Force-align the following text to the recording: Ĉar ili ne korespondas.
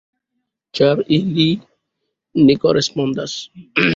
Ĉar 0.79 1.01
ili 1.17 1.45
ne 2.47 2.57
korespondas. 2.65 3.37